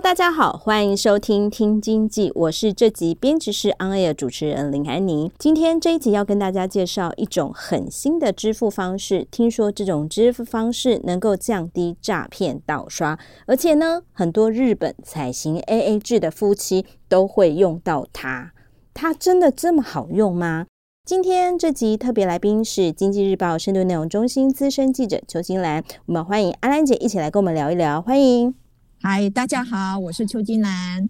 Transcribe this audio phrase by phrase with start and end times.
[0.00, 5.32] 大家好，欢迎收听《听经济》，我是这集编辑室 On Air 主持人林安妮。
[5.38, 18.52] 今天这一集要跟大家介绍一种很新的支付方式，听说这种支付方式能够降低诈骗盗刷，而且呢，很多日本采行 AA 制的夫妻都会用到它。
[18.94, 20.66] 它真的这么好用吗？
[21.04, 28.67] 今天这集特别来宾是《经济日报》深度内容中心资深记者邱金兰，我们欢迎阿兰姐一起来跟我们聊一聊，欢迎。
[29.00, 31.08] 嗨，大家好，我是邱金兰。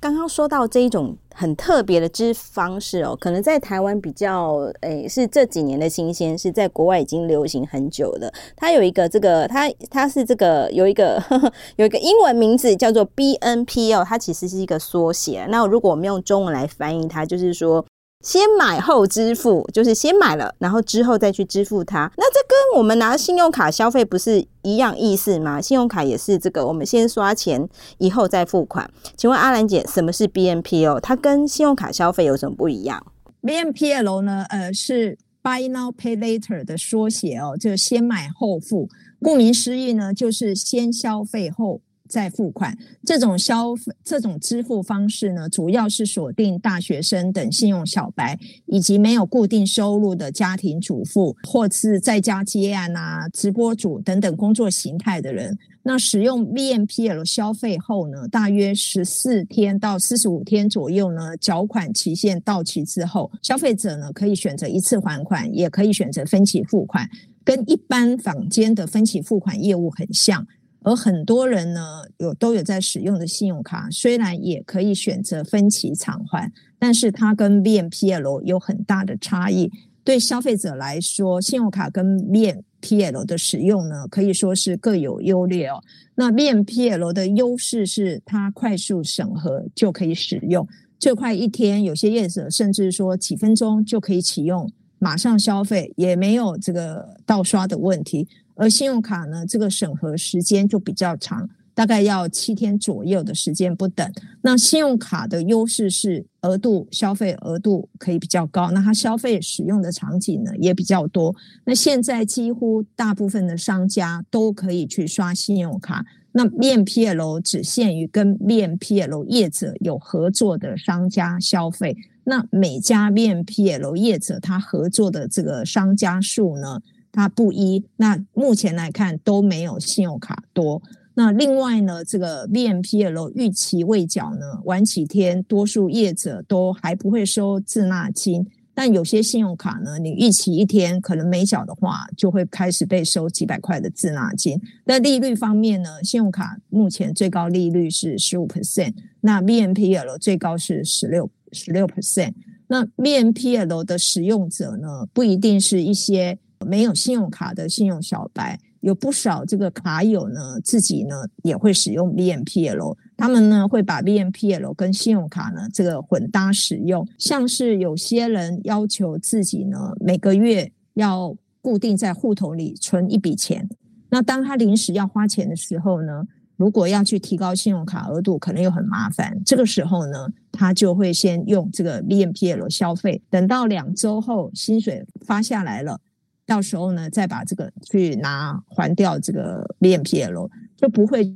[0.00, 8.32] 刚刚说到这一种很特别的支付方式哦，可能在台湾比较诶、是这几年的新鲜，是在国外已经流行很久了。
[8.56, 15.46] 它有一个这个，它它是这个有一个呵呵 有一个英文名字叫做 BNPL，它其实是一个缩写。
[15.50, 17.84] 那如果我们用中文来翻译它，就是说。
[18.20, 22.10] 先买后支付，就是先买了，然后之后再去支付它。
[22.16, 25.60] 那这跟我们拿信用卡消费不是一样意思吗？
[25.60, 28.90] 信用卡也是这个，我们先刷钱，以后再付款。
[29.16, 30.98] 请问阿兰姐，什么是 BNPL？
[30.98, 33.06] 它跟信用卡消费有什么不一样
[33.42, 34.44] ？BNPL 呢？
[34.48, 38.88] 呃，是 Buy Now Pay Later 的缩写哦，就是先买后付。
[39.22, 41.80] 顾名思义呢，就是先消费后。
[42.08, 55.56] 再付款，这种消费这种支付方式呢，主要是锁定大学生等信用小白，以及没有固定收入的家庭主妇，或是在家接案啊、直播主等等工作形态的人。
[55.82, 67.08] 那使用 BNPL 消费后呢，大约十四天到四十五天左右呢，缴款期限到期之后，消费者呢可以选择一次还款，也可以选择分期付款，
[67.42, 70.46] 跟一般坊间的分期付款业务很像。
[70.82, 79.70] 而很多人呢，有都有在使用的信用卡，虽然也可以选择分期偿还，但是它跟 BNPL 有很大的差异。
[80.04, 85.82] 对消费者来说，信用卡跟 BNPL 的使用呢，可以说是各有优劣哦。
[86.14, 90.66] 那 BNPL 的优势是它快速审核就可以使用，
[90.98, 98.26] 最快一天，有些业者甚至说几分钟就可以启用，马上消费，也没有这个盗刷的问题。
[98.58, 104.12] 而信用卡呢，这个审核时间就比较长，大概要七天左右的时间不等。
[104.42, 111.34] 那信用卡的优势是额度消费额度可以比较高，那它消费使用的场景呢也比较多。
[111.64, 121.96] 那现在几乎大部分的商家都可以去刷信用卡，那 BNPL 只限于跟 BNPL 业者有合作的商家消费。
[122.24, 126.82] 那每家 BNPL 业者他合作的这个商家数呢，
[127.18, 130.80] 它不一，那目前来看都没有信用卡多。
[131.14, 138.46] 那另外呢，这个 BNPL 逾期未缴呢，晚几天，多数业者都还不会收滞纳金。
[138.72, 144.56] 但有些信用卡呢，你逾期一天可能没缴的话，就会开始被收几百块的滞纳金。
[144.84, 152.34] 那利率方面呢，信用卡目前最高利率是十五 percent，那 BNPL 最高是十六十六 percent。
[152.68, 156.38] 那 BNPL 的使用者呢，不一定是一些。
[156.66, 173.68] 没有信用卡的信用小白，有不少这个卡友呢，自己呢也会使用 BNPL，他们呢会把 BNPL 跟信用卡呢这个混搭使用，像是有些人要求自己呢每个月要固定在户头里存一笔钱，
[174.10, 176.24] 那当他临时要花钱的时候呢，
[176.56, 186.00] 如果要去提高信用卡额度，可能又很麻烦，这个时候呢，他就会先用这个 BNPL 消费，等到两周后薪水发下来了。
[186.48, 191.30] 到时候呢，再把这个去拿还掉这个 BNPL，就不会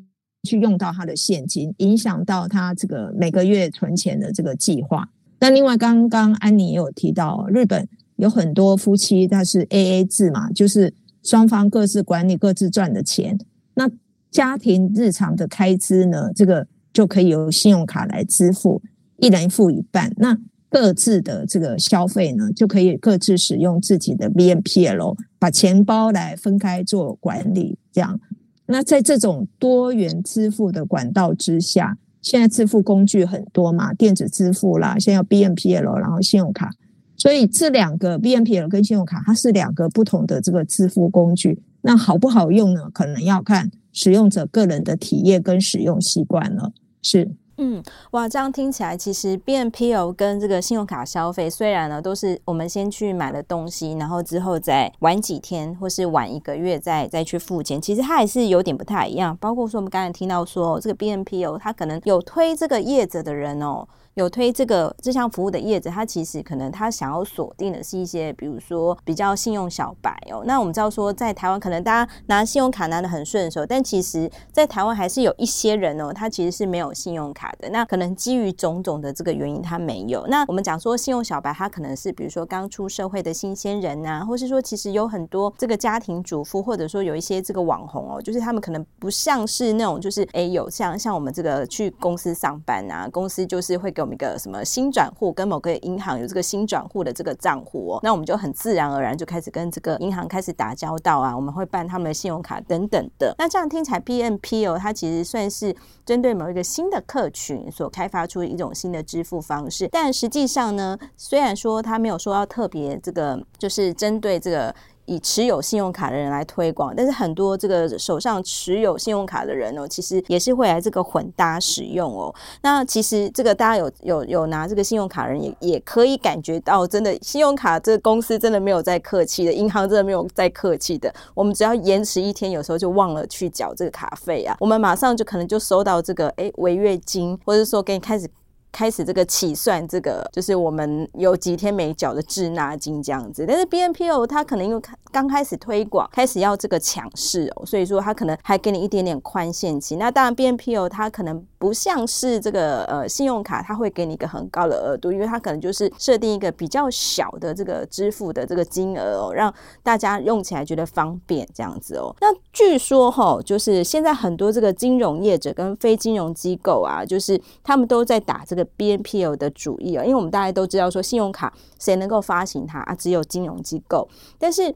[0.45, 5.07] 去用到他的现金，影响到他这个每个月存钱的这个计划。
[5.39, 7.87] 那另外，刚刚安妮也有提到，日本
[8.17, 13.39] 有很多夫妻他是 AA 制嘛，就是双方各自管理各自赚的钱，
[13.75, 13.91] 那
[14.31, 18.81] 家庭日常的开支呢，这个就可以由信用卡来支付，
[19.19, 20.11] 一人付一半。
[20.17, 20.39] 那
[20.73, 27.77] 各自的这个消费呢，就可以各自使用自己的 BNPL，把钱包来分开做管理。
[27.93, 28.19] 这样，
[28.65, 36.71] 那在这种多元支付的管道之下，现在支付工具很多嘛，电子支付啦，现在有 BNPL，然后信用卡，
[37.19, 41.63] 所以这两个 BNPL 跟信用卡，它是两个不同的这个支付工具。
[41.83, 42.89] 那好不好用呢？
[42.95, 46.73] 可能要看使用者个人的体验跟使用习惯了。
[47.03, 47.31] 是。
[47.65, 47.81] 嗯，
[48.11, 59.37] 哇，这样听起来，其实 B N P O 跟这个信用卡消费，虽然呢都是我们先去买了东西，然后之后再晚几天或是晚一个月再再去付钱，其实它还是有点不太一样。
[59.37, 63.87] 包括说我们刚才听到说，这个 B N P O，它可能有推这个业者的人哦。
[64.15, 70.43] 有推这个这项服务的业者，他其实可能他想要锁定的是一些，比如说比较信用小白哦。
[70.45, 77.71] 那我们知道说，在台湾可能大家拿信用卡拿得很顺手，但其实，在台湾还是有一些人哦，他其实是没有信用卡的。
[77.71, 80.27] 那可能基于种种的这个原因，他没有。
[80.27, 94.02] 那我们讲说，信用小白他可能是比如说刚出社会的新鲜人呐，或是说其实有很多这个家庭主妇，或者说有一些这个网红哦，就是他们可能不像是那种就是哎有像像我们这个去公司上班啊，公司就是会给。
[94.03, 103.35] 我们一个什么新转户跟某个银行有这个新转户的这个账户哦，那我们就很自然而然就开始跟这个银行开始打交道啊，我们会办他们的信用卡等等的。
[103.39, 114.75] 那这样听起来，B N P 哦它其实算是针对某一个新的客群所开发出一种新的支付方式，但实际上呢，虽然说它没有说要特别这个，就是针对这个。
[115.13, 122.35] 以持有信用卡的人来推广，但是很多这个手上持有信用卡的人哦，其实也是会来这个混搭使用哦。
[122.63, 131.13] 那其实这个大家有有有拿这个信用卡人也也可以感觉到，真的信用卡这个公司真的没有在客气的，银行真的没有在客气的。
[131.35, 138.29] 我们只要延迟一天，有时候就忘了去缴这个卡费啊，我们马上就可能就收到这个哎违约金，或者说给你开始。
[138.73, 143.45] 开始这个起算，这个就是我们有几天没缴的滞纳金这样子。
[143.47, 144.83] 但是 B N P O 它可能因为
[145.13, 149.97] 刚开始推广，开始要这个强势哦，所以说它可能还给你一点点宽限期。
[149.97, 162.13] 那当然 B N P O 它可能不像是这个呃信用卡，它会给你一个很高的额度，因为它可能就是设定一个比较小的这个支付的这个金额哦，让大家用起来觉得方便这样子哦。
[162.21, 168.67] 那据说哈，就是现在很多这个金融业者跟非金融机构啊，就是他们都在打这个。
[168.79, 172.95] BNPL 的主意啊，因为我们大家都知道说，信用卡谁能够发行它啊？
[172.95, 174.09] 只有金融机构。
[174.39, 174.75] 但是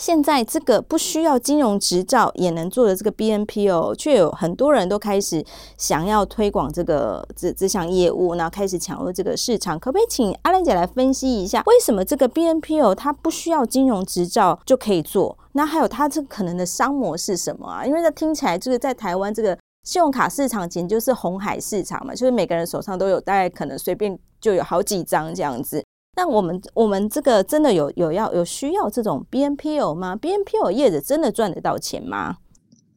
[0.00, 5.44] 现在这个不需要金融执照也能做的这个 B N P O，却有很多人都开始
[5.76, 9.78] 想要推广这个这这项业务，然后开始抢入这个市场。
[9.78, 15.36] 可不可以请阿兰姐来分析一下，为什么这个 B N P O 它不需要金融执照就可以做？
[15.52, 17.84] 那还有它这可能的商模是什么啊？
[17.84, 19.56] 因为这听起来就是在台湾这个。
[19.82, 25.82] 信用卡市场简直就是红海市场嘛，就是每个人手上都有，大概可能随便就有好几张这样子。
[26.16, 32.36] 那我们我们这个真的有有要有需要这种 BNPL 吗？BNPL 业者真的赚得到钱吗？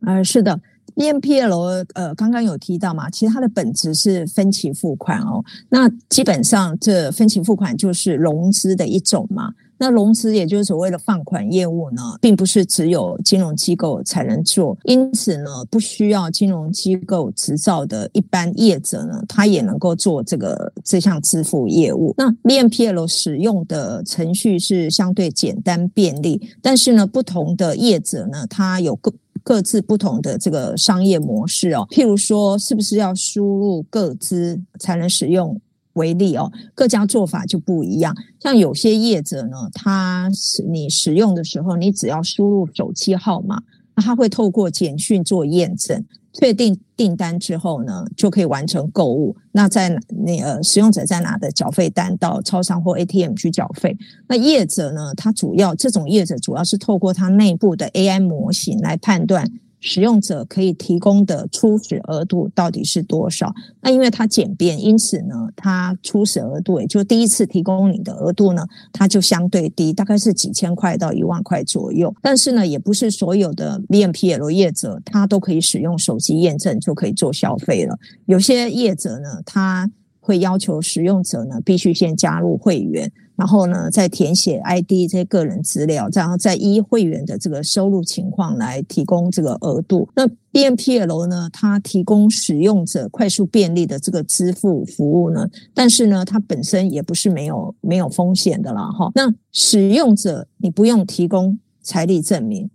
[0.06, 0.60] 呃，是的
[0.96, 5.44] ，BNPL 呃刚刚有提到嘛，其实它的本质是分期付款哦。
[5.70, 9.54] 那基本上这分期付款就是融资的一种嘛。
[9.84, 22.14] 那融资也就是所谓的放款业务呢，并不是只有金融机构才能做，因此呢，不需要金融机构执照的一般业者呢，他也能够做这个这项支付业务。
[22.18, 29.14] 那 BNPL 使用的程序是相对简单便利，但是呢，不同的业者呢，他有各
[29.44, 31.86] 各自不同的这个商业模式哦。
[31.92, 35.60] 譬如说，是不是要输入个资才能使用？
[35.94, 38.16] 为例哦，各家做法就不一样。
[38.40, 43.62] 像有些业者呢，他是你使用的时候，你只要输入手机号码，
[43.96, 49.36] 那他会透过简讯做验证，确定订单之后呢，就可以完成购物。
[49.52, 53.96] 那在那呃，使用者在拿的缴费单到超商或 ATM 去缴费。
[54.28, 59.48] 那业者呢，他主要这种业者主要是透过他内部的 AI 模型来判断。
[59.86, 63.54] 使用者可以提供的初始额度到底是多少？
[63.82, 72.16] 那因为它简便，因此呢，它初始额度也就第一次提供你的额度呢，它就相对低，大概是几千块到一万块左右。
[72.22, 78.00] 但是呢，也不是所有的 BNPL 业者他都可以使用手机验证就可以做消费了。
[78.26, 79.92] 有些业者呢，他
[80.24, 83.12] 会要求使用者呢必须先加入会员。
[83.36, 90.08] 然后呢，再填写 ID 这些个人资料，然后再依会员的这个收入情况来提供这个额度。
[90.16, 99.12] 那 BNPL 呢，它提供使用者快速便利的这个支付服务呢，但是呢，它本身也不是没有没有风险的啦哈。
[99.16, 102.70] 那使用者你不用提供财力证明，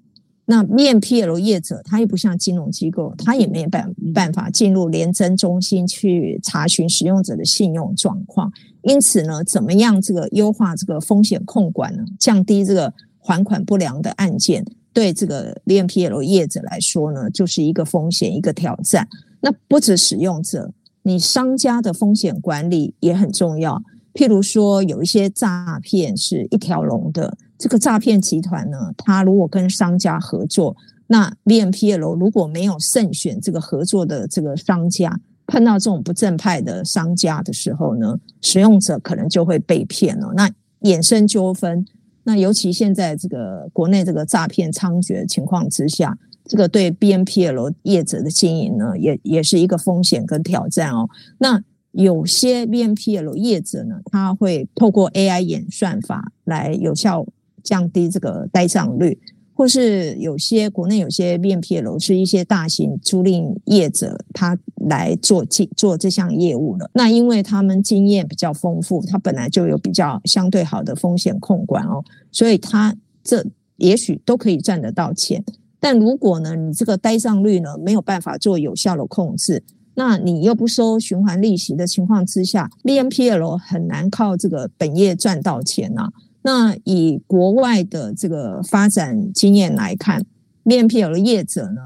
[0.51, 8.51] 那 BNPL 业者他又不像金融机构，他也没办办法进入联征中心去查询使用者的信用状况。
[8.81, 12.03] 因此呢，怎么样这个优化这个风险控管呢？
[12.19, 14.65] 降低这个还款不良的案件，
[14.95, 19.07] 对这个 BNPL 业者来说呢，就是一个风险，一个挑战。
[19.41, 23.83] 那不止使用者，你商家的风险管理也很重要。
[24.19, 35.21] 譬如说，有一些诈骗是一条龙的，这个诈骗集团呢，他如果跟商家合作，那 BNPL 如果没有慎选这个合作的这个商家。
[35.47, 41.87] 碰到这种不正派的商家的时候呢，使用者可能就会被骗了，那衍生纠纷，
[42.25, 51.09] 那尤其现在这个国内这个诈骗猖獗的情况之下，这个对 BNPL 业者的经营呢，也也是一个风险跟挑战哦。
[51.39, 57.27] 那有些 BNPL 业者呢，他会透过 AI 演算法来有效
[57.63, 59.19] 降低这个呆账率。
[59.55, 65.45] 或是有些国内有些 BNPL 是一些大型租赁业者，他来做
[65.77, 66.89] 做这项业务了。
[66.95, 73.45] 那因为他们经验比较丰富，他本来就有比较相对好的风险控管哦，所以他这
[73.79, 75.45] 也许都可以赚得到钱。
[75.81, 79.65] 但如果呢，你这个呆账率呢没有办法做有效的控制，
[79.99, 86.09] 那你又不收循环利息的情况之下，BNPL 很难靠这个本业赚到钱呐、
[86.43, 90.25] 那以国外的这个发展经验来看
[90.65, 91.81] ，BNPL 的业者呢，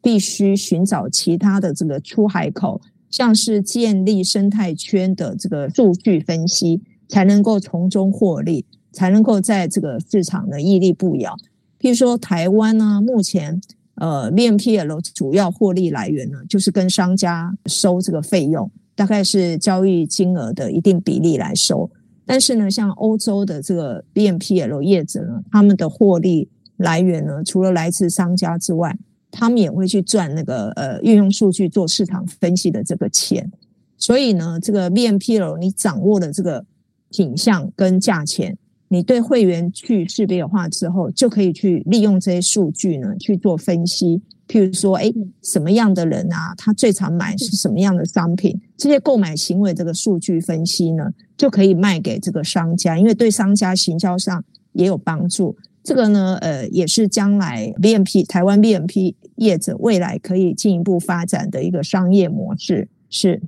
[0.00, 11.36] 必须寻找其他的这个出海口，像是建立生态圈的这个数据分析，才能够从中获利，才能够在这个市场呢屹立不摇。
[11.78, 13.60] 譬如说台湾呢，目前
[14.00, 21.88] 呃 BNPL 主要获利来源呢，就是跟商家收这个费用，大概是交易金额的一定比例来收。
[22.26, 28.96] 但是呢，像欧洲的这个 BNPL 业者呢，他们的获利来源呢，除了来自商家之外，
[29.30, 33.50] 他们也会去赚那个呃运用数据做市场分析的这个钱。
[33.98, 36.64] 所以呢，这个 BNPL 你掌握了这个
[37.10, 38.56] 品相跟价钱，
[38.92, 44.20] 你对会员去识别化之后，就可以去利用这些数据呢去做分析。
[44.48, 48.60] 譬如说，哎，什么样的人啊，他最常买是什么样的商品？
[48.76, 51.04] 这些购买行为这个数据分析呢，
[51.36, 55.56] 就可以卖给这个商家，因为对商家行销上也有帮助。
[55.84, 63.40] 这个呢，呃，也是将来 BMP 台湾 BMP 业者未来可以进一步发展的一个商业模式，是。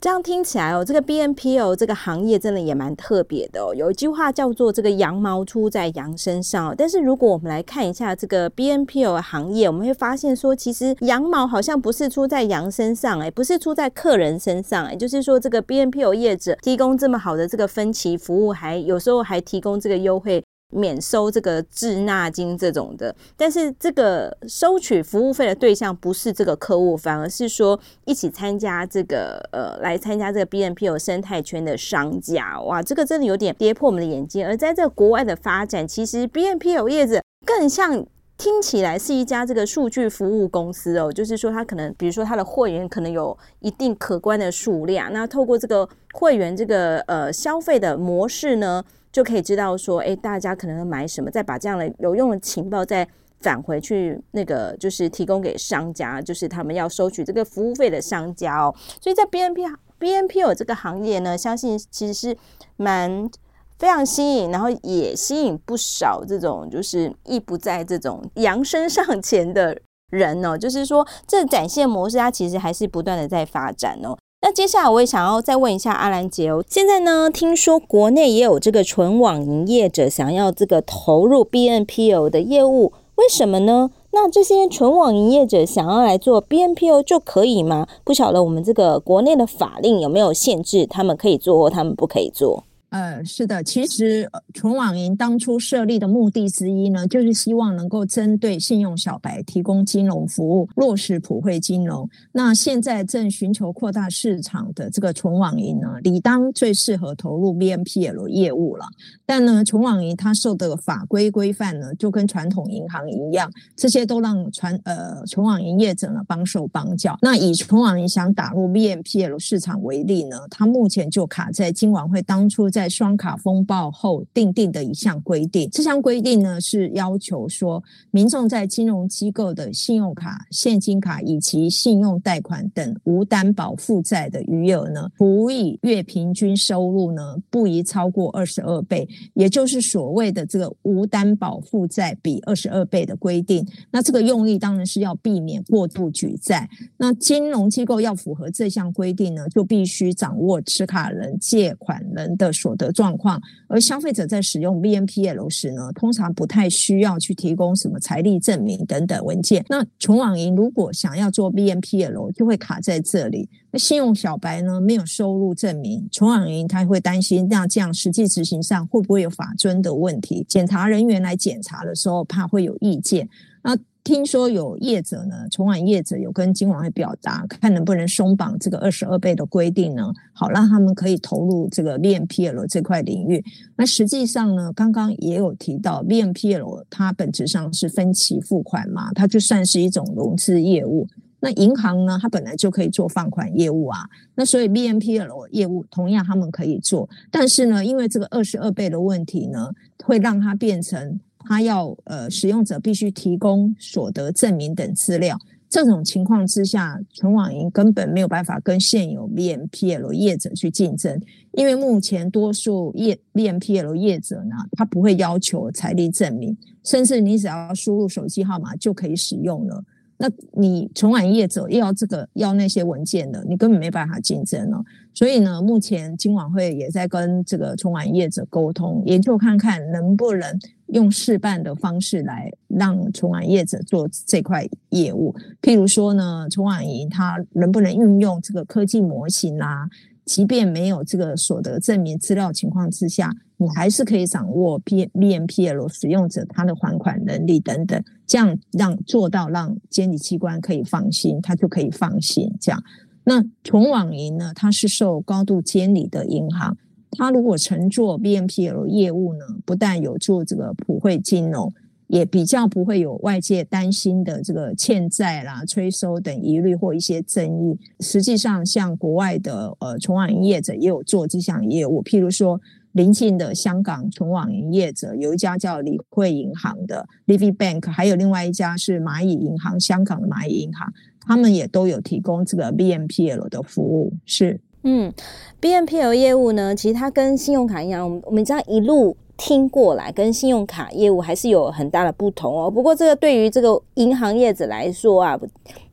[0.00, 3.74] 这样听起来哦，这个 BNPL 这个行业真的也蛮特别的哦。
[3.74, 20.40] 有一句话叫做“这个羊毛出在羊身上”，但是如果我们来看一下这个 BNPL 行业，我们会发现说，其实羊毛好像不是出在羊身上，哎，不是出在客人身上，哎，就是说这个 BNPL 业者提供这么好的这个分期服务，还有时候还提供这个优惠。
[20.70, 34.46] 免收这个滞纳金这种的，但是这个收取服务费的对象不是这个客户，反而是说一起参加这个呃来参加这个 BNPL 生态圈的商家，哇，这个真的有点跌破我们的眼镜。
[34.46, 38.04] 而在这国外的发展，其实 BNPL 业者更像
[38.36, 48.84] 听起来是一家这个数据服务公司哦，就是说他可能比如说他的会员可能有一定可观的数量，那透过这个会员这个呃消费的模式呢。
[49.18, 53.04] 就可以知道说，哎，大家可能买什么，再把这样的有用的情报再
[53.40, 58.72] 返回去，那个就是提供给商家，就是他们要收取这个服务费的商家哦。
[59.02, 59.64] 所以在 B N P
[59.98, 62.36] B N P O 这个行业呢，相信其实是
[62.76, 63.28] 蛮
[63.76, 69.76] 非常吸引，然后也吸引不少这种就是意不在这种 扬身上前的
[70.10, 70.56] 人哦。
[70.56, 74.16] 就是说，这展现模式它其实还是不断的在发展哦。
[74.58, 83.88] 接下来我也想要再问一下阿兰姐哦，现在呢，听说国内也有这个纯网营业者想要这个投入 B N P O 的业务，为什么呢？
[84.10, 87.86] 那这些纯网营业者想要来做 B N P O 就可以吗？
[88.02, 92.64] 不晓得我们这个国内的法令有没有限制，他们可以做或他们不可以做？
[92.90, 102.08] 呃，是的，其实纯网银当初设立的目的之一呢，就是希望能够针对信用小白提供金融服务，落实普惠金融。
[102.32, 108.86] 那现在正寻求扩大市场的这个纯网银呢，理当最适合投入 BNPL 业务了。
[109.26, 117.18] 但呢，纯网银它受的法规规范呢，就跟传统银行一样，这些都让传呃纯网银业者呢帮手帮脚。
[117.20, 125.68] 那以纯网银想打入 BNPL 市场为例呢，它目前就卡在金管会当初在双卡风暴后订定的一项规定。
[125.72, 127.82] 这项规定呢，是要求说，
[128.12, 143.66] 民众在金融机构的信用卡、现金卡以及信用贷款等无担保负债的余额呢，除以月平均收入呢，不宜超过二十二倍，也就是所谓的这个无担保负债比二十二倍的规定。
[143.90, 146.70] 那这个用意当然是要避免过度举债。
[146.96, 153.40] 那金融机构要符合这项规定呢，就必须掌握持卡人、借款人的所得状况。
[153.66, 159.64] 而消费者在使用 BNPL 时呢，通常不太需要去提供什么财力证明等等文件。
[159.68, 163.48] 那纯网银如果想要做 BNPL，就会卡在这里。
[163.70, 170.44] 那信用小白呢，没有收入证明，纯网银他会担心，那这样实际执行上会不会有法遵的问题？
[170.48, 173.28] 检查人员来检查的时候，怕会有意见。
[173.62, 180.10] 那听说有业者呢，纯网业者有跟金管会表达，看能不能松绑这个二十二倍的规定呢？
[180.32, 183.44] 好，让他们可以投入这个 BNPL 这块领域。
[183.76, 191.06] 那实际上呢，刚刚也有提到，BNPL 它本质上是分期付款嘛，它就算是一种融资业务。
[191.40, 194.00] 那银行呢，它本来就可以做放款业务啊，
[194.34, 199.70] 那所以 BNPL 业务同样他们可以做，但是呢，因为这个二十二倍的问题呢，
[200.02, 211.20] 会让它变成它要呃使用者必须提供所得证明等资料，这种情况之下，纯网银根本没有办法跟现有 BNPL 业者去竞争，
[211.52, 219.84] 因为目前多数业 BNPL 业者呢，他不会要求财力证明，甚至你只要输入手机号码就可以使用了。
[220.20, 224.82] 那你纯网业者要这个要那些文件的，你根本没办法竞争了。
[225.14, 235.34] 所以呢，目前金管会也在跟这个纯网业者沟通，研究看看能不能用试办的方式来让存款业者做这块业务。
[235.62, 239.88] 譬如说呢，纯网银它能不能运用这个科技模型啦、啊？
[240.24, 252.54] 即便没有这个所得证明资料情况之下，你还是可以掌握 BNPL 使用者他的还款能力等等，这样让做到让监理机关可以放心，他就可以放心。
[252.60, 252.84] 这样，
[253.24, 256.76] 那存网银呢，它是受高度监理的银行，
[257.18, 261.70] 它如果乘坐 BNPL 业务呢，不但有做这个普惠金融。
[262.08, 267.78] 也比较不会有外界担心的这个欠债啦、催收等疑虑或一些争议。
[268.00, 272.58] 实际上，像国外的呃存网营业者也有做这项业务，譬如说
[272.92, 284.14] 邻近的香港存网营业者有一家叫理惠银行的 Livy Bank，还有另外一家是蚂蚁银行，香港的蚂蚁银行，他们也都有提供这个 BNPL 的服务。
[284.24, 285.12] 是，嗯
[285.60, 289.14] ，BNPL 业务呢，其实它跟信用卡一样，我们我们这样一路。
[289.40, 292.68] 听过来跟信用卡业务还是有很大的不同哦。
[292.68, 295.38] 不过这个对于这个银行业者来说啊。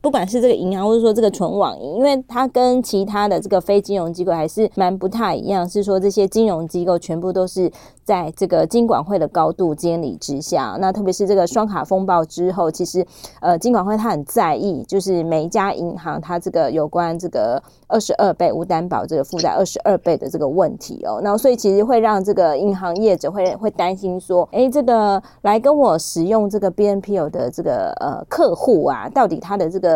[0.06, 7.68] 不管是这个银行，或者说这个纯网银，因为它跟其他的这个非金融机构还是蛮不太一样，是说这些金融机构全部都是
[8.04, 10.76] 在这个金管会的高度监理之下。
[10.78, 13.04] 那特别是这个双卡风暴之后，其实
[13.40, 21.20] 呃金管会他很在意，就是每一家银行它这个有关这个二十二倍无担保这个负债二十二倍的这个问题哦。
[21.20, 29.95] 那所以其实会让这个银行业者会会担心说，哎，这个来跟我使用这个 BNPL 的这个呃客户啊，到底他的这个。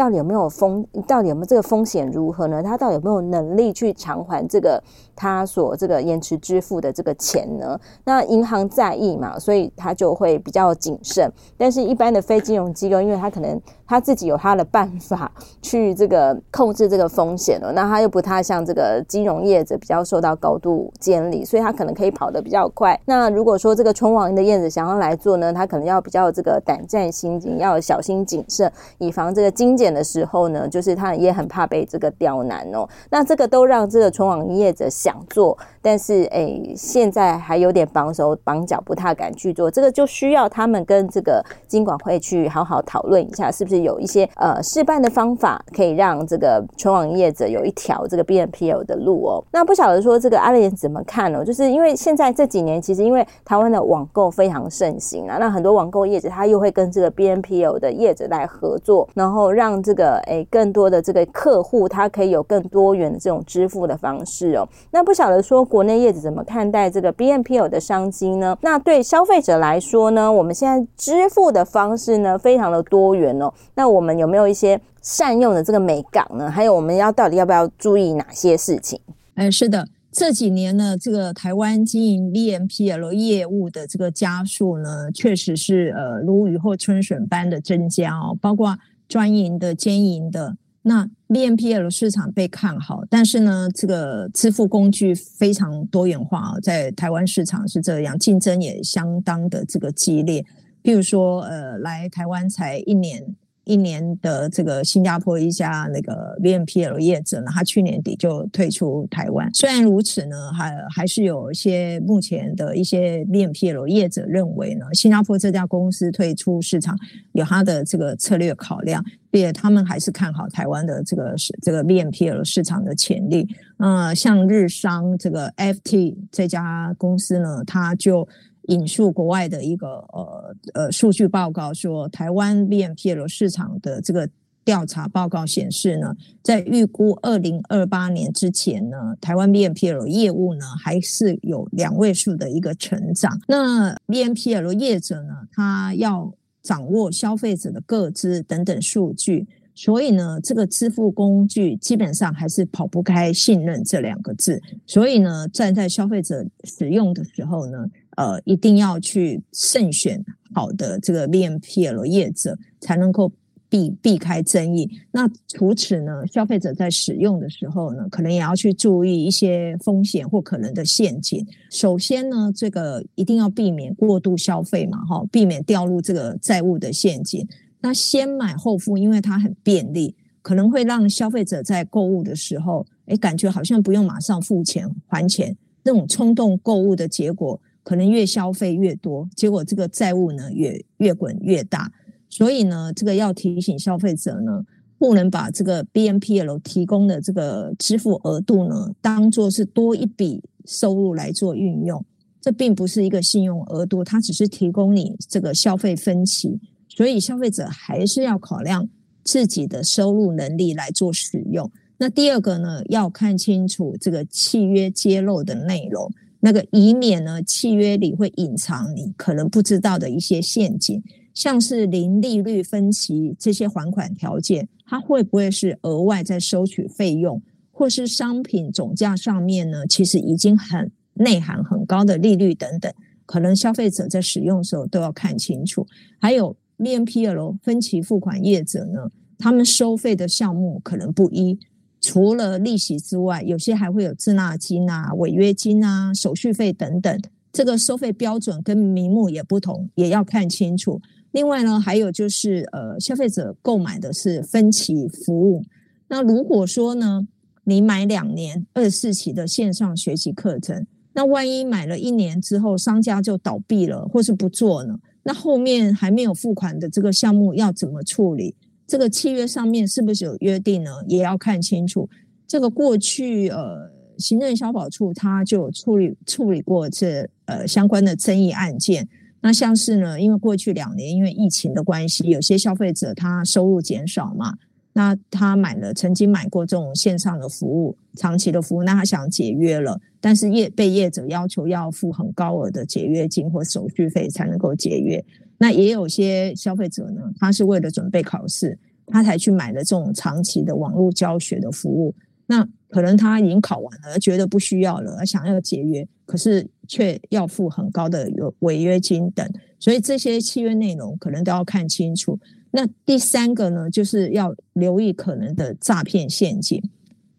[0.00, 0.82] 到底有没有风？
[1.06, 2.62] 到底有没有这个风险如何呢？
[2.62, 4.82] 他到底有没有能力去偿还这个
[5.14, 7.78] 他所这个延迟支付的这个钱呢？
[8.04, 11.30] 那银行在意嘛，所以他就会比较谨慎。
[11.58, 22.98] 但是，一般的非金融机构，因为他可能他自己有他的办法 去这个控制这个风险了，那他又不太像这个金融业者比较受到高度监理，所以他可能可以跑得比较快。
[23.04, 32.88] 那如果说这个春王的燕子想要来做呢，他可能要比较这个胆战心惊，要小心谨慎，以防这个金的时候呢，就是他也很怕被这个刁难哦。
[33.10, 39.70] 那这个都让这个纯网业者想做，但是诶，现在还有点绑手绑脚，不太敢去做。
[39.70, 49.44] 这个就需要他们跟这个金管会去好好讨论一下，是不是有一些呃试办的方法，可以让这个纯网业者有一条这个 BNPL 的路哦。
[49.52, 51.44] 那不晓得说这个阿莲怎么看哦？
[51.44, 64.68] 就是因为现在这几年，其实因为台湾的网购非常盛行啊，那很多网购业者他又会跟这个 BNPL 的业者来合作，然后让这个诶，更多的这个客户，他可以有更多元的这种支付的方式哦。
[64.90, 68.56] 那不晓得说国内业者怎么看待这个 BNPL 的商机呢？
[68.62, 73.52] 那对消费者来说呢，我们现在支付的方式呢，非常的多元哦。
[73.74, 76.50] 那我们有没有一些善用的这个美感呢？
[76.50, 79.00] 还有我们要到底要不要注意哪些事情？
[79.34, 88.76] 哎，是的，这几年呢，这个台湾经营 BNPL 业务的这个家数呢，确实是呃如雨后春笋般的增加哦，包括
[89.10, 100.46] 专营的、兼营的，那 BNPL 市场被看好，但是呢，这个支付工具非常多元化啊，在台湾市场是这样，竞争也相当的这个激烈。
[100.84, 103.34] 譬如说，呃，来台湾才一年。
[103.64, 109.48] 一年的这个新加坡一家那个 BNPL 业者呢，他去年底就退出台湾。
[109.52, 116.98] 虽然如此呢，还还是有一些目前的一些 BNPL 业者认为呢，新加坡这家公司退出市场
[117.32, 123.48] 有他的这个策略考量，并且他们还是看好台湾的这个是这个 BNPL 市场的潜力。
[123.78, 128.26] 呃，像日商这个 FT 这家公司呢，他就。
[128.68, 134.28] 引述国外的一个呃呃数据报告说，台湾 BNPL 市场的这个
[134.62, 143.40] 调查报告显示呢，在预估二零二八年之前呢，台湾 BNPL 业务呢还是有两位数的一个成长。
[143.48, 154.62] 那 BNPL 业者呢，他要掌握消费者的个资等等数据，所以呢，这个支付工具基本上还是跑不开信任这两个字。
[154.86, 157.90] 所以呢，站在消费者使用的时候呢。
[158.20, 160.22] 呃，一定要去慎选
[160.54, 163.32] 好的这个 B M P L 业者，才能够
[163.70, 164.90] 避避开争议。
[165.10, 171.46] 那除此呢，消费者在使用的时候呢，可能也要去注意一些风险或可能的陷阱。
[171.70, 177.48] 首先呢，这个一定要避免过度消费嘛，哈，避免掉入这个债务的陷阱。
[177.80, 187.58] 那先买后付，因为它很便利，可能会让消费者在购物的时候，诶，感觉好像不用马上付钱还钱，那种冲动购物的结果。
[187.82, 191.92] 可能越消费越多，结果这个债务呢越越滚越大。
[192.28, 194.64] 所以呢，这个要提醒消费者呢，
[194.98, 202.04] 不能把这个 BNPL 提供的这个支付额度呢，当做是多一笔收入来做运用。
[202.40, 206.60] 这并不是一个信用额度，它只是提供你这个消费分期。
[206.88, 208.88] 所以消费者还是要考量
[209.24, 211.70] 自己的收入能力来做使用。
[211.98, 216.10] 那第二个呢，要看清楚这个契约揭露的内容。
[216.40, 221.02] 那个以免呢，契约里会隐藏你可能不知道的一些陷阱，
[221.34, 232.90] 像是零利率分期这些还款条件，它会不会是额外在收取费用，或是商品总价上面呢，其实已经很内含很高的利率等等，
[233.26, 235.86] 可能消费者在使用的时候都要看清楚。
[236.18, 241.58] 还有 BNPL 分期付款业者呢，他们收费的项目可能不一。
[242.00, 247.20] 除了利息之外，有些还会有滞纳金啊、违约金啊、手续费等等。
[247.52, 251.00] 这个收费标准跟名目也不同，也要看清楚。
[251.32, 255.64] 另外呢，还有就是呃，消费者购买的是分期服务。
[256.08, 257.26] 那如果说呢，
[257.64, 264.98] 你买两年二十四期的线上学习课程，那万一买了一年之后，商家就倒闭了，或是不做呢？
[265.24, 268.54] 那后面还没有付款的这个项目要怎么处理？
[268.90, 270.90] 这个契约上面是不是有约定呢？
[271.06, 272.10] 也要看清楚。
[272.44, 279.08] 这个过去呃，行政消保处他就有处理处理过这呃相关的争议案件。
[279.42, 284.56] 那像是呢，因为过去两年因为疫情的关系，有些消费者他收入减少嘛，
[284.92, 295.24] 那他买了曾经买过这种线上的服务，长期的服务，那他想解约了，但是业被业者要求要付很高额的解约金或手续费才能够解约。
[295.62, 302.14] 那也有些消费者呢，他是为了准备考试，他才去买了这种长期的网络教学的服务。
[302.46, 308.26] 那可能他已经考完了，觉得不需要了，想要解约，可是却要付很高的
[308.60, 309.46] 违约金等，
[309.78, 312.38] 所以这些契约内容可能都要看清楚。
[312.70, 316.82] 那第三个呢，就是要留意可能的诈骗陷阱。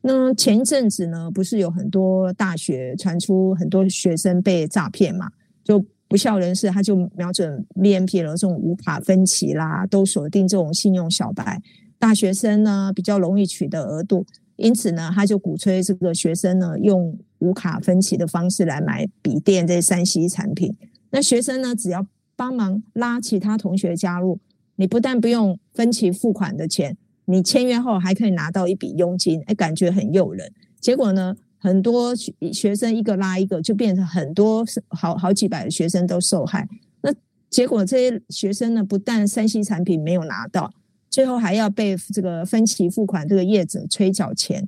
[0.03, 5.31] 那前一阵子呢，不是有很多大学传出很多学生被诈骗嘛，
[5.63, 5.83] 就。
[6.11, 11.61] 不孝人士，他就瞄准 BNP 了这种无卡分期啦，都锁定这种信用小白
[11.97, 14.25] 大学生呢，比较容易取得额度，
[14.57, 20.75] 因此呢，他就鼓吹这个学生呢用无卡分期的方式来买笔电这三 C 产品。
[21.11, 24.37] 那学生呢，只要帮忙拉其他同学加入，
[24.75, 30.51] 你不但不用分期付款的钱，你签约后还可以拿到一笔佣金，哎，感觉很诱人。
[30.81, 31.37] 结果呢？
[31.63, 36.67] 很多学学生一个拉一个，就变成很多好好几百的学生都受害。
[37.03, 37.13] 那
[37.51, 40.73] 结果这些学生呢，不但三 C 产品没有拿到，
[41.07, 44.67] 最后还要被这个分期付款这个业者催缴钱。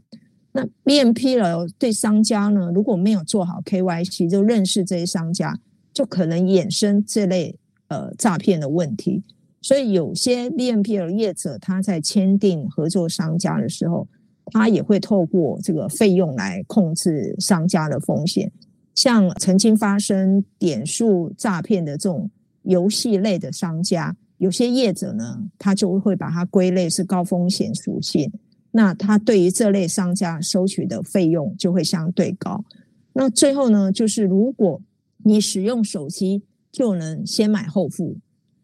[0.52, 5.58] 那 BNPL 对商家呢，如果没有做好 KYC，就认识这些商家，
[5.92, 9.24] 就可能衍生这类呃诈骗的问题。
[9.64, 14.08] 所以有些 BNPL 业者他在签订合作商家的时候，
[14.52, 18.52] 他也会透过这个费用来控制商家的风险，
[18.94, 22.30] 像曾经发生点数诈骗的这种
[22.64, 28.32] 游戏类的商家，有些业者呢，他就会把它归类是高风险属性。
[28.72, 32.66] 那他对于这类商家收取的费用就会相对高。
[33.14, 34.82] 那最后呢，就是如果
[35.24, 38.18] 你使用手机就能先买后付，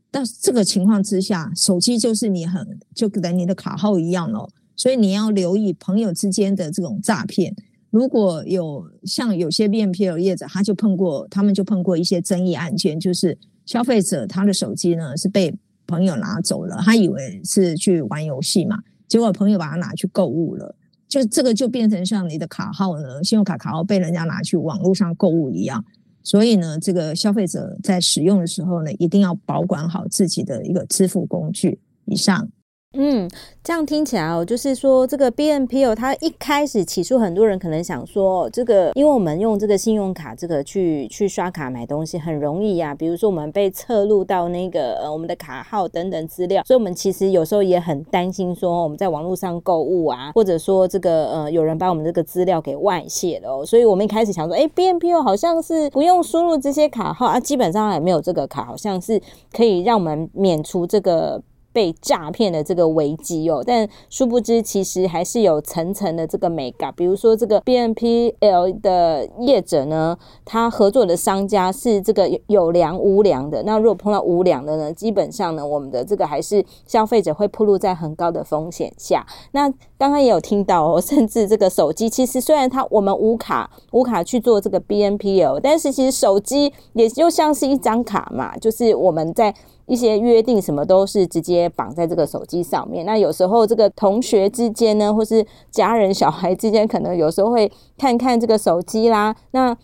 [0.10, 4.50] 但这个情况之下，手机就是你很就等你的卡号一样咯。
[4.80, 7.54] 所以你要留意朋友之间的这种诈骗。
[7.90, 15.54] 如果有像有些 BNPL 业者，他就碰过，他们就碰过一些争议案件，就是消费者他的手机呢是被
[15.86, 18.80] 朋友拿走了，他以为是去玩游戏嘛。
[19.10, 20.74] 结果朋友把它拿去购物了，
[21.10, 25.84] 就这个就变成像你的卡号呢，信用卡卡号被人家拿去网络上购物一样。
[26.24, 31.78] 所以呢，这个消费者在使用的时候呢，一定要保管好自己的一个支付工具。
[32.06, 32.50] 以上。
[32.98, 33.30] 嗯，
[33.64, 59.22] 这样听起来哦，就是说这个 BNPO 它一开始起诉，很多人可能想说，这个因为我们用这个信用卡这个去去刷卡买东西很容易呀，比如说我们被侧录到那个呃我们的卡号等等资料，所以我们其实有时候也很担心说我们在网络上购物啊，或者说这个呃有人把我们这个资料给外泄了哦，所以我们一开始想说，哎，BNPL 好像是不用输入这些卡号啊，基本上也没有这个卡，好像是
[59.56, 61.40] 可以让我们免除这个。
[61.72, 66.94] 被诈骗的这个危机哦，但殊不知其实还是有层层的这个美感。
[66.96, 73.62] 比如说这个 BNPL 的业者呢，他合作的商家是这个有良无良的。
[73.64, 79.26] 那如果碰到无良的呢，基本上呢，我们的这个还是消费者会暴露在很高的风险下。
[79.52, 89.54] 那刚刚也有听到哦， 甚至这个手机其实虽然它我们无卡无卡去做这个 BNPL，但是其实手机也就像是一张卡嘛，就是我们在。
[89.90, 93.04] 一些约定什么都是直接绑在这个手机上面。
[93.08, 99.36] 那有时候这个同学之间呢，或是家人小孩之间，可能有时候会看看这个手机啦。
[99.50, 99.76] 那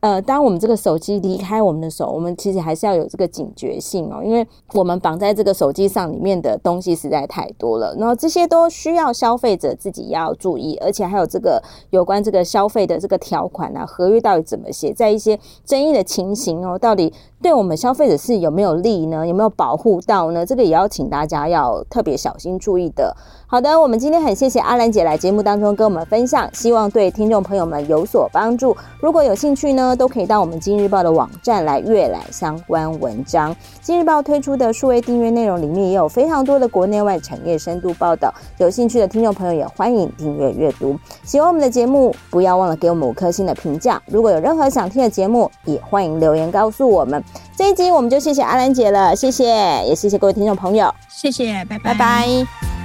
[0.00, 7.94] 呃，当我们这个手机离开我们的手，我们其实还是要有这个警觉性哦，因为我们绑在这个手机上里面的东西实在太多了。
[7.98, 19.26] 然后这些都需要消费者自己要注意，而且还有这个有关这个消费的这个条款啊，合约到底怎么写，在一些争议的情形哦，到底对我们消费者是有没有利呢？
[19.26, 20.46] 有没有保护到呢？
[20.46, 23.14] 这个也要请大家要特别小心注意的。
[23.46, 28.74] 好的，我们今天很谢谢阿兰姐来节目当中跟我们分享，希望对听众朋友们有所帮助。
[29.00, 33.54] 如果有兴趣呢，都可以到我们今日报的网站来阅览相关文章。
[33.80, 40.98] 今日报推出的数位订阅内容里面也有非常多的国内外产业深度报道，有兴趣的听众朋友也欢迎订阅阅读。
[41.24, 44.00] 喜欢我们的节目，不要忘了给我们五颗星的评价。
[44.06, 47.22] 如果有任何想听的节目，也欢迎留言告诉我们。
[47.56, 49.44] 这一集我们就谢谢阿兰姐了，谢谢，
[49.86, 51.92] 也谢谢各位听众朋友，谢谢，拜拜。
[51.92, 52.79] 拜拜。